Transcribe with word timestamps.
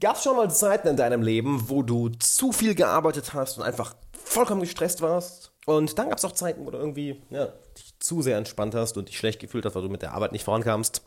Gab 0.00 0.14
es 0.14 0.22
schon 0.22 0.36
mal 0.36 0.48
Zeiten 0.48 0.86
in 0.86 0.96
deinem 0.96 1.22
Leben, 1.22 1.64
wo 1.70 1.82
du 1.82 2.08
zu 2.10 2.52
viel 2.52 2.76
gearbeitet 2.76 3.34
hast 3.34 3.58
und 3.58 3.64
einfach 3.64 3.96
vollkommen 4.12 4.60
gestresst 4.60 5.02
warst? 5.02 5.50
Und 5.66 5.98
dann 5.98 6.08
gab 6.08 6.18
es 6.18 6.24
auch 6.24 6.32
Zeiten, 6.32 6.64
wo 6.64 6.70
du 6.70 6.78
irgendwie 6.78 7.20
ja, 7.30 7.46
dich 7.76 7.98
zu 7.98 8.22
sehr 8.22 8.38
entspannt 8.38 8.76
hast 8.76 8.96
und 8.96 9.08
dich 9.08 9.18
schlecht 9.18 9.40
gefühlt 9.40 9.64
hast, 9.64 9.74
weil 9.74 9.82
du 9.82 9.88
mit 9.88 10.02
der 10.02 10.12
Arbeit 10.12 10.30
nicht 10.30 10.44
vorankamst. 10.44 11.02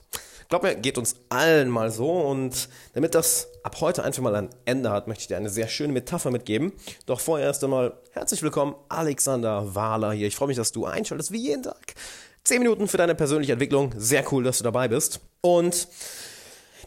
Glaub 0.50 0.64
mir, 0.64 0.76
geht 0.76 0.98
uns 0.98 1.16
allen 1.30 1.70
mal 1.70 1.90
so. 1.90 2.12
Und 2.12 2.68
damit 2.92 3.16
das 3.16 3.48
ab 3.64 3.78
heute 3.80 4.04
einfach 4.04 4.22
mal 4.24 4.36
ein 4.36 4.50
Ende 4.66 4.92
hat, 4.92 5.08
möchte 5.08 5.22
ich 5.22 5.28
dir 5.28 5.38
eine 5.38 5.50
sehr 5.50 5.70
schöne 5.70 5.94
Metapher 5.94 6.30
mitgeben. 6.30 6.74
Doch 7.06 7.22
vorher 7.22 7.48
erst 7.48 7.64
einmal 7.64 7.94
herzlich 8.12 8.44
willkommen, 8.44 8.76
Alexander 8.90 9.74
Wahler 9.74 10.12
hier. 10.12 10.28
Ich 10.28 10.36
freue 10.36 10.50
mich, 10.50 10.58
dass 10.58 10.74
du 10.74 10.86
einschaltest, 10.86 11.32
wie 11.32 11.48
jeden 11.48 11.64
Tag. 11.64 11.96
Zehn 12.44 12.60
Minuten 12.60 12.90
für 12.90 12.98
deine 12.98 13.16
persönliche 13.16 13.54
Entwicklung. 13.54 13.94
Sehr 13.96 14.26
cool, 14.34 14.44
dass 14.44 14.58
du 14.58 14.66
dabei 14.66 14.90
bist. 14.90 15.22
Und 15.40 15.88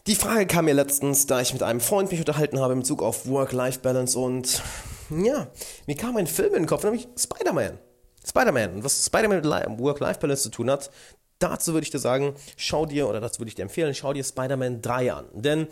die 0.07 0.15
Frage 0.15 0.45
kam 0.45 0.65
mir 0.65 0.73
letztens, 0.73 1.25
da 1.25 1.41
ich 1.41 1.53
mit 1.53 1.63
einem 1.63 1.79
Freund 1.79 2.11
mich 2.11 2.19
unterhalten 2.19 2.59
habe 2.59 2.73
im 2.73 2.79
Bezug 2.79 3.01
auf 3.01 3.27
Work-Life-Balance 3.27 4.17
und 4.17 4.61
ja, 5.09 5.47
mir 5.87 5.95
kam 5.95 6.15
ein 6.17 6.27
Film 6.27 6.53
in 6.53 6.63
den 6.63 6.67
Kopf, 6.67 6.83
nämlich 6.83 7.07
Spider-Man. 7.17 7.79
Spider-Man. 8.27 8.75
Und 8.75 8.83
was 8.83 9.05
Spider-Man 9.05 9.41
mit 9.41 9.79
Work-Life-Balance 9.79 10.43
zu 10.43 10.49
tun 10.49 10.69
hat, 10.69 10.91
dazu 11.39 11.73
würde 11.73 11.83
ich 11.83 11.91
dir 11.91 11.99
sagen, 11.99 12.35
schau 12.55 12.85
dir, 12.85 13.07
oder 13.07 13.19
dazu 13.19 13.39
würde 13.39 13.49
ich 13.49 13.55
dir 13.55 13.63
empfehlen, 13.63 13.93
schau 13.93 14.13
dir 14.13 14.23
Spider-Man 14.23 14.81
3 14.81 15.13
an. 15.13 15.25
Denn 15.33 15.67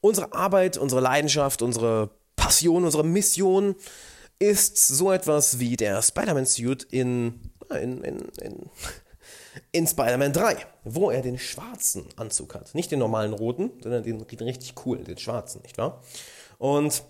unsere 0.00 0.32
Arbeit, 0.32 0.78
unsere 0.78 1.00
Leidenschaft, 1.00 1.62
unsere 1.62 2.10
Passion, 2.36 2.84
unsere 2.84 3.04
Mission 3.04 3.74
ist 4.38 4.78
so 4.78 5.12
etwas 5.12 5.58
wie 5.58 5.76
der 5.76 6.02
Spider-Man-Suit 6.02 6.84
in, 6.84 7.40
in, 7.70 8.02
in, 8.04 8.28
in 8.42 8.70
in 9.72 9.86
Spider-Man 9.86 10.32
3, 10.32 10.56
wo 10.84 11.10
er 11.10 11.22
den 11.22 11.38
schwarzen 11.38 12.06
Anzug 12.16 12.54
hat. 12.54 12.74
Nicht 12.74 12.90
den 12.90 12.98
normalen 12.98 13.32
roten, 13.32 13.70
sondern 13.82 14.02
den, 14.02 14.26
den 14.26 14.40
richtig 14.42 14.74
coolen, 14.74 15.04
den 15.04 15.18
schwarzen, 15.18 15.62
nicht 15.62 15.78
wahr? 15.78 16.02
Und 16.58 17.02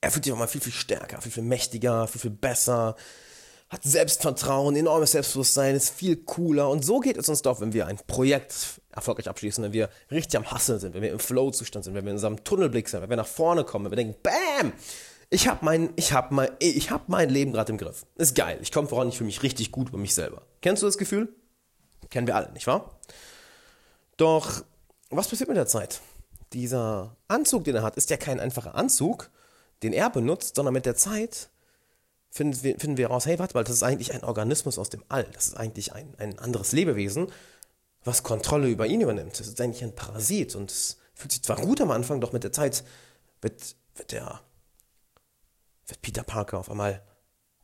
er 0.00 0.10
fühlt 0.10 0.24
sich 0.24 0.32
auch 0.32 0.38
mal 0.38 0.48
viel, 0.48 0.60
viel 0.60 0.72
stärker, 0.72 1.20
viel, 1.20 1.32
viel 1.32 1.42
mächtiger, 1.42 2.06
viel, 2.06 2.20
viel 2.20 2.30
besser, 2.30 2.96
hat 3.68 3.82
Selbstvertrauen, 3.84 4.76
enormes 4.76 5.12
Selbstbewusstsein, 5.12 5.74
ist 5.74 5.90
viel 5.90 6.16
cooler. 6.16 6.70
Und 6.70 6.84
so 6.84 7.00
geht 7.00 7.18
es 7.18 7.28
uns 7.28 7.42
doch, 7.42 7.60
wenn 7.60 7.72
wir 7.74 7.86
ein 7.86 7.98
Projekt 8.06 8.80
erfolgreich 8.90 9.28
abschließen, 9.28 9.62
wenn 9.62 9.72
wir 9.72 9.90
richtig 10.10 10.38
am 10.38 10.50
Hasseln 10.50 10.78
sind, 10.78 10.94
wenn 10.94 11.02
wir 11.02 11.12
im 11.12 11.18
Flow-Zustand 11.18 11.84
sind, 11.84 11.94
wenn 11.94 12.04
wir 12.04 12.10
in 12.10 12.16
unserem 12.16 12.42
Tunnelblick 12.44 12.88
sind, 12.88 13.02
wenn 13.02 13.10
wir 13.10 13.16
nach 13.16 13.26
vorne 13.26 13.64
kommen, 13.64 13.84
wenn 13.84 13.92
wir 13.92 13.96
denken, 13.96 14.16
BAM! 14.22 14.72
Ich 15.30 15.46
habe 15.46 15.64
mein, 15.64 15.90
ich 15.96 16.12
hab 16.12 16.30
mein, 16.30 16.50
ich 16.58 16.90
hab 16.90 17.08
mein 17.08 17.28
Leben 17.28 17.52
gerade 17.52 17.72
im 17.72 17.78
Griff. 17.78 18.06
Ist 18.16 18.34
geil. 18.34 18.58
Ich 18.62 18.72
komme 18.72 18.88
voran, 18.88 19.08
ich 19.08 19.18
fühle 19.18 19.26
mich 19.26 19.42
richtig 19.42 19.72
gut 19.72 19.88
über 19.88 19.98
mich 19.98 20.14
selber. 20.14 20.42
Kennst 20.62 20.82
du 20.82 20.86
das 20.86 20.96
Gefühl? 20.96 21.28
Kennen 22.08 22.26
wir 22.26 22.36
alle, 22.36 22.50
nicht 22.52 22.66
wahr? 22.66 22.98
Doch, 24.16 24.64
was 25.10 25.28
passiert 25.28 25.48
mit 25.48 25.58
der 25.58 25.66
Zeit? 25.66 26.00
Dieser 26.52 27.16
Anzug, 27.28 27.64
den 27.64 27.76
er 27.76 27.82
hat, 27.82 27.96
ist 27.96 28.08
ja 28.08 28.16
kein 28.16 28.40
einfacher 28.40 28.74
Anzug, 28.74 29.30
den 29.82 29.92
er 29.92 30.08
benutzt, 30.08 30.56
sondern 30.56 30.72
mit 30.72 30.86
der 30.86 30.96
Zeit 30.96 31.50
finden 32.30 32.62
wir, 32.62 32.78
finden 32.78 32.96
wir 32.96 33.08
raus, 33.08 33.26
hey, 33.26 33.38
warte 33.38 33.54
mal, 33.54 33.64
das 33.64 33.76
ist 33.76 33.82
eigentlich 33.82 34.14
ein 34.14 34.24
Organismus 34.24 34.78
aus 34.78 34.88
dem 34.88 35.04
All. 35.08 35.24
Das 35.32 35.48
ist 35.48 35.56
eigentlich 35.56 35.92
ein, 35.92 36.14
ein 36.18 36.38
anderes 36.38 36.72
Lebewesen, 36.72 37.30
was 38.02 38.22
Kontrolle 38.22 38.68
über 38.68 38.86
ihn 38.86 39.02
übernimmt. 39.02 39.38
Das 39.38 39.46
ist 39.46 39.60
eigentlich 39.60 39.84
ein 39.84 39.94
Parasit 39.94 40.56
und 40.56 40.70
es 40.70 40.96
fühlt 41.14 41.32
sich 41.32 41.42
zwar 41.42 41.56
gut 41.56 41.80
am 41.80 41.90
Anfang, 41.90 42.20
doch 42.20 42.32
mit 42.32 42.44
der 42.44 42.52
Zeit 42.52 42.84
wird, 43.42 43.76
wird 43.94 44.12
der 44.12 44.40
wird 45.88 46.02
Peter 46.02 46.22
Parker 46.22 46.58
auf 46.58 46.70
einmal 46.70 47.02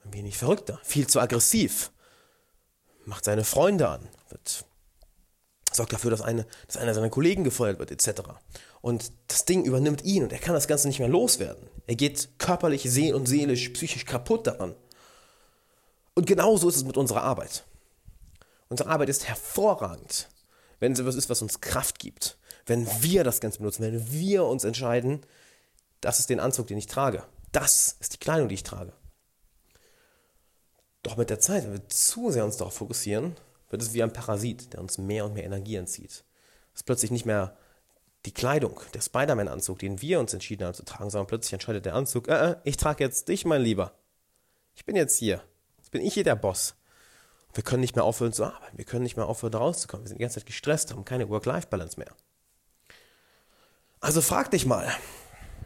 ein 0.04 0.12
wenig 0.12 0.36
verrückter, 0.36 0.80
viel 0.82 1.06
zu 1.06 1.20
aggressiv, 1.20 1.92
macht 3.04 3.24
seine 3.24 3.44
Freunde 3.44 3.88
an, 3.88 4.08
wird, 4.28 4.64
sorgt 5.72 5.92
dafür, 5.92 6.10
dass, 6.10 6.22
eine, 6.22 6.46
dass 6.66 6.76
einer 6.76 6.94
seiner 6.94 7.10
Kollegen 7.10 7.44
gefeuert 7.44 7.78
wird, 7.78 7.90
etc. 7.90 8.22
Und 8.80 9.12
das 9.28 9.44
Ding 9.44 9.64
übernimmt 9.64 10.04
ihn 10.04 10.22
und 10.22 10.32
er 10.32 10.38
kann 10.38 10.54
das 10.54 10.68
Ganze 10.68 10.88
nicht 10.88 10.98
mehr 10.98 11.08
loswerden. 11.08 11.68
Er 11.86 11.96
geht 11.96 12.38
körperlich, 12.38 12.82
seel 12.84 13.14
und 13.14 13.26
seelisch, 13.26 13.68
psychisch 13.70 14.04
kaputt 14.04 14.46
daran. 14.46 14.74
Und 16.14 16.26
genauso 16.26 16.68
ist 16.68 16.76
es 16.76 16.84
mit 16.84 16.96
unserer 16.96 17.22
Arbeit. 17.22 17.64
Unsere 18.68 18.88
Arbeit 18.88 19.08
ist 19.08 19.26
hervorragend, 19.26 20.28
wenn 20.80 20.92
es 20.92 20.98
etwas 20.98 21.16
ist, 21.16 21.28
was 21.28 21.42
uns 21.42 21.60
Kraft 21.60 21.98
gibt. 21.98 22.38
Wenn 22.66 22.86
wir 23.02 23.24
das 23.24 23.40
Ganze 23.40 23.58
benutzen, 23.58 23.82
wenn 23.82 24.10
wir 24.10 24.44
uns 24.44 24.64
entscheiden, 24.64 25.20
das 26.00 26.20
ist 26.20 26.30
den 26.30 26.40
Anzug, 26.40 26.66
den 26.66 26.78
ich 26.78 26.86
trage. 26.86 27.24
Das 27.54 27.96
ist 28.00 28.14
die 28.14 28.18
Kleidung, 28.18 28.48
die 28.48 28.56
ich 28.56 28.64
trage. 28.64 28.92
Doch 31.04 31.16
mit 31.16 31.30
der 31.30 31.38
Zeit, 31.38 31.62
wenn 31.62 31.74
wir 31.74 31.88
zu 31.88 32.32
sehr 32.32 32.44
uns 32.44 32.56
darauf 32.56 32.74
fokussieren, 32.74 33.36
wird 33.70 33.80
es 33.80 33.92
wie 33.92 34.02
ein 34.02 34.12
Parasit, 34.12 34.72
der 34.72 34.80
uns 34.80 34.98
mehr 34.98 35.24
und 35.24 35.34
mehr 35.34 35.44
Energie 35.44 35.76
entzieht. 35.76 36.24
Es 36.72 36.80
ist 36.80 36.82
plötzlich 36.82 37.12
nicht 37.12 37.26
mehr 37.26 37.56
die 38.24 38.34
Kleidung, 38.34 38.80
der 38.92 39.02
Spider-Man-Anzug, 39.02 39.78
den 39.78 40.02
wir 40.02 40.18
uns 40.18 40.34
entschieden 40.34 40.66
haben 40.66 40.74
zu 40.74 40.84
tragen, 40.84 41.10
sondern 41.10 41.28
plötzlich 41.28 41.52
entscheidet 41.52 41.86
der 41.86 41.94
Anzug, 41.94 42.26
äh, 42.26 42.52
äh, 42.52 42.56
ich 42.64 42.76
trage 42.76 43.04
jetzt 43.04 43.28
dich, 43.28 43.44
mein 43.44 43.62
Lieber. 43.62 43.92
Ich 44.74 44.84
bin 44.84 44.96
jetzt 44.96 45.16
hier. 45.16 45.40
Jetzt 45.76 45.92
bin 45.92 46.02
ich 46.02 46.14
hier 46.14 46.24
der 46.24 46.34
Boss. 46.34 46.74
wir 47.52 47.62
können 47.62 47.82
nicht 47.82 47.94
mehr 47.94 48.04
aufhören 48.04 48.32
zu 48.32 48.46
arbeiten. 48.46 48.76
Wir 48.76 48.84
können 48.84 49.04
nicht 49.04 49.16
mehr 49.16 49.26
aufhören, 49.26 49.54
rauszukommen. 49.54 50.04
Wir 50.04 50.08
sind 50.08 50.18
die 50.18 50.22
ganze 50.22 50.40
Zeit 50.40 50.46
gestresst, 50.46 50.90
haben 50.90 51.04
keine 51.04 51.28
Work-Life-Balance 51.28 52.00
mehr. 52.00 52.16
Also 54.00 54.22
frag 54.22 54.50
dich 54.50 54.66
mal, 54.66 54.92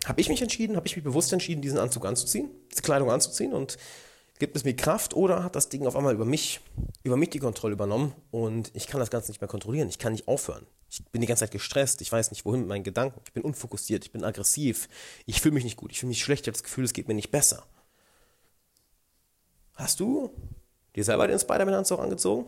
habe 0.06 0.20
ich 0.20 0.28
mich 0.28 0.42
entschieden, 0.42 0.76
habe 0.76 0.86
ich 0.86 0.96
mich 0.96 1.04
bewusst 1.04 1.32
entschieden, 1.32 1.62
diesen 1.62 1.78
Anzug 1.78 2.06
anzuziehen, 2.06 2.50
diese 2.70 2.82
Kleidung 2.82 3.10
anzuziehen 3.10 3.52
und 3.52 3.78
gibt 4.38 4.56
es 4.56 4.64
mir 4.64 4.74
Kraft 4.74 5.14
oder 5.14 5.42
hat 5.42 5.56
das 5.56 5.68
Ding 5.68 5.86
auf 5.86 5.96
einmal 5.96 6.14
über 6.14 6.24
mich, 6.24 6.60
über 7.02 7.16
mich 7.16 7.30
die 7.30 7.40
Kontrolle 7.40 7.72
übernommen 7.72 8.14
und 8.30 8.70
ich 8.74 8.86
kann 8.86 9.00
das 9.00 9.10
Ganze 9.10 9.30
nicht 9.30 9.40
mehr 9.40 9.48
kontrollieren, 9.48 9.88
ich 9.88 9.98
kann 9.98 10.12
nicht 10.12 10.28
aufhören. 10.28 10.66
Ich 10.90 11.04
bin 11.06 11.20
die 11.20 11.26
ganze 11.26 11.44
Zeit 11.44 11.50
gestresst, 11.50 12.00
ich 12.00 12.10
weiß 12.10 12.30
nicht 12.30 12.44
wohin 12.44 12.60
mit 12.60 12.68
meinen 12.68 12.84
Gedanken, 12.84 13.20
ich 13.24 13.32
bin 13.32 13.42
unfokussiert, 13.42 14.04
ich 14.04 14.12
bin 14.12 14.24
aggressiv, 14.24 14.88
ich 15.26 15.40
fühle 15.40 15.54
mich 15.54 15.64
nicht 15.64 15.76
gut, 15.76 15.92
ich 15.92 16.00
fühle 16.00 16.08
mich 16.08 16.22
schlecht, 16.22 16.42
ich 16.42 16.48
habe 16.48 16.56
das 16.56 16.62
Gefühl, 16.62 16.84
es 16.84 16.94
geht 16.94 17.08
mir 17.08 17.14
nicht 17.14 17.30
besser. 17.30 17.66
Hast 19.74 20.00
du 20.00 20.30
dir 20.96 21.04
selber 21.04 21.28
den 21.28 21.38
Spider-Man-Anzug 21.38 22.00
angezogen? 22.00 22.46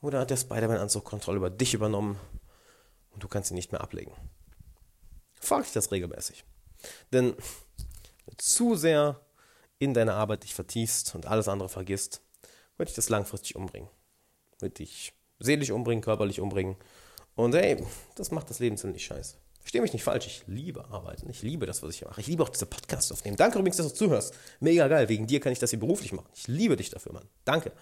Oder 0.00 0.20
hat 0.20 0.30
der 0.30 0.36
Spider-Man-Anzug 0.36 1.04
Kontrolle 1.04 1.38
über 1.38 1.50
dich 1.50 1.74
übernommen 1.74 2.18
und 3.10 3.22
du 3.22 3.28
kannst 3.28 3.50
ihn 3.50 3.54
nicht 3.54 3.72
mehr 3.72 3.80
ablegen? 3.80 4.12
Frag 5.40 5.64
dich 5.64 5.72
das 5.72 5.90
regelmäßig. 5.90 6.44
Denn 7.12 7.34
zu 8.36 8.74
sehr 8.74 9.20
in 9.78 9.94
deine 9.94 10.14
Arbeit 10.14 10.44
dich 10.44 10.54
vertiefst 10.54 11.14
und 11.14 11.26
alles 11.26 11.48
andere 11.48 11.68
vergisst, 11.68 12.22
wird 12.76 12.88
dich 12.88 12.96
das 12.96 13.08
langfristig 13.08 13.56
umbringen. 13.56 13.88
Wird 14.60 14.78
dich 14.78 15.12
seelisch 15.38 15.70
umbringen, 15.70 16.02
körperlich 16.02 16.40
umbringen. 16.40 16.76
Und 17.34 17.54
hey, 17.54 17.84
das 18.16 18.30
macht 18.30 18.50
das 18.50 18.58
Leben 18.58 18.76
ziemlich 18.76 19.04
scheiße. 19.04 19.36
Verstehe 19.60 19.82
mich 19.82 19.92
nicht 19.92 20.02
falsch, 20.02 20.26
ich 20.26 20.42
liebe 20.46 20.86
Arbeiten. 20.86 21.28
Ich 21.28 21.42
liebe 21.42 21.66
das, 21.66 21.82
was 21.82 21.90
ich 21.90 21.98
hier 21.98 22.08
mache. 22.08 22.20
Ich 22.20 22.26
liebe 22.26 22.42
auch 22.42 22.48
diese 22.48 22.66
Podcasts 22.66 23.12
aufnehmen. 23.12 23.36
Danke 23.36 23.58
übrigens, 23.58 23.76
dass 23.76 23.88
du 23.88 23.94
zuhörst. 23.94 24.34
Mega 24.60 24.88
geil. 24.88 25.08
Wegen 25.08 25.26
dir 25.26 25.40
kann 25.40 25.52
ich 25.52 25.58
das 25.58 25.70
hier 25.70 25.78
beruflich 25.78 26.12
machen. 26.12 26.28
Ich 26.34 26.48
liebe 26.48 26.76
dich 26.76 26.90
dafür, 26.90 27.12
Mann. 27.12 27.28
Danke. 27.44 27.72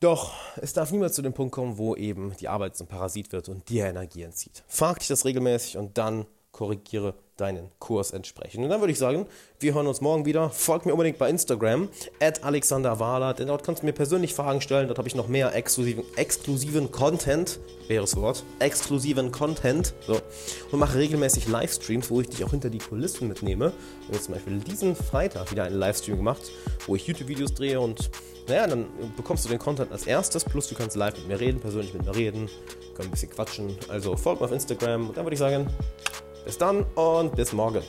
Doch 0.00 0.34
es 0.56 0.74
darf 0.74 0.90
niemals 0.90 1.14
zu 1.14 1.22
dem 1.22 1.32
Punkt 1.32 1.54
kommen, 1.54 1.78
wo 1.78 1.96
eben 1.96 2.36
die 2.36 2.48
Arbeit 2.48 2.76
zum 2.76 2.86
Parasit 2.86 3.32
wird 3.32 3.48
und 3.48 3.68
dir 3.70 3.86
Energie 3.86 4.22
entzieht. 4.22 4.62
Frag 4.68 4.98
dich 4.98 5.08
das 5.08 5.24
regelmäßig 5.24 5.78
und 5.78 5.96
dann 5.96 6.26
korrigiere 6.52 7.14
deinen 7.36 7.70
Kurs 7.78 8.12
entsprechend. 8.12 8.64
Und 8.64 8.70
dann 8.70 8.80
würde 8.80 8.92
ich 8.92 8.98
sagen, 8.98 9.26
wir 9.60 9.74
hören 9.74 9.86
uns 9.86 10.00
morgen 10.00 10.24
wieder. 10.24 10.50
Folgt 10.50 10.86
mir 10.86 10.92
unbedingt 10.92 11.18
bei 11.18 11.28
Instagram, 11.28 11.88
at 12.20 12.44
Alexander 12.44 12.98
Wahler, 12.98 13.34
denn 13.34 13.48
dort 13.48 13.64
kannst 13.64 13.82
du 13.82 13.86
mir 13.86 13.92
persönlich 13.92 14.34
Fragen 14.34 14.60
stellen. 14.60 14.88
Dort 14.88 14.98
habe 14.98 15.08
ich 15.08 15.14
noch 15.14 15.28
mehr 15.28 15.54
exklusiven, 15.54 16.04
exklusiven 16.16 16.90
Content, 16.90 17.58
wäre 17.88 18.02
das 18.02 18.16
Wort, 18.16 18.44
exklusiven 18.58 19.32
Content. 19.32 19.94
So. 20.06 20.20
Und 20.72 20.78
mache 20.78 20.98
regelmäßig 20.98 21.48
Livestreams, 21.48 22.10
wo 22.10 22.20
ich 22.20 22.28
dich 22.28 22.44
auch 22.44 22.50
hinter 22.50 22.70
die 22.70 22.78
Kulissen 22.78 23.28
mitnehme. 23.28 23.72
Ich 24.02 24.08
habe 24.08 24.20
zum 24.20 24.34
Beispiel 24.34 24.58
diesen 24.60 24.96
Freitag 24.96 25.50
wieder 25.50 25.64
einen 25.64 25.78
Livestream 25.78 26.16
gemacht, 26.16 26.50
wo 26.86 26.96
ich 26.96 27.06
YouTube-Videos 27.06 27.54
drehe 27.54 27.80
und 27.80 28.10
naja, 28.48 28.66
dann 28.68 28.86
bekommst 29.16 29.44
du 29.44 29.48
den 29.48 29.58
Content 29.58 29.90
als 29.90 30.06
erstes, 30.06 30.44
plus 30.44 30.68
du 30.68 30.76
kannst 30.76 30.94
live 30.94 31.16
mit 31.18 31.26
mir 31.26 31.40
reden, 31.40 31.58
persönlich 31.58 31.92
mit 31.92 32.04
mir 32.04 32.14
reden, 32.14 32.48
können 32.94 33.08
ein 33.08 33.10
bisschen 33.10 33.30
quatschen. 33.30 33.76
Also 33.88 34.16
folgt 34.16 34.40
mir 34.40 34.46
auf 34.46 34.52
Instagram 34.52 35.08
und 35.08 35.16
dann 35.16 35.24
würde 35.24 35.34
ich 35.34 35.40
sagen, 35.40 35.66
bis 36.46 36.56
dann 36.58 36.86
und 36.94 37.34
bis 37.34 37.52
morgen. 37.52 37.82